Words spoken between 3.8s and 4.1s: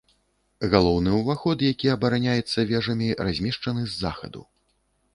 з